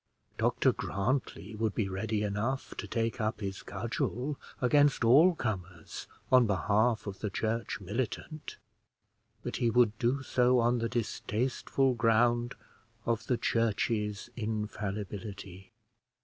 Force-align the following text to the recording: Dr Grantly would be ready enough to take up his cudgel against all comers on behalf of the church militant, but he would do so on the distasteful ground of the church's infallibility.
Dr 0.39 0.71
Grantly 0.71 1.53
would 1.53 1.75
be 1.75 1.87
ready 1.87 2.23
enough 2.23 2.73
to 2.77 2.87
take 2.87 3.21
up 3.21 3.39
his 3.39 3.61
cudgel 3.61 4.39
against 4.59 5.03
all 5.05 5.35
comers 5.35 6.07
on 6.31 6.47
behalf 6.47 7.05
of 7.05 7.19
the 7.19 7.29
church 7.29 7.79
militant, 7.79 8.57
but 9.43 9.57
he 9.57 9.69
would 9.69 9.95
do 9.99 10.23
so 10.23 10.57
on 10.57 10.79
the 10.79 10.89
distasteful 10.89 11.93
ground 11.93 12.55
of 13.05 13.27
the 13.27 13.37
church's 13.37 14.31
infallibility. 14.35 15.71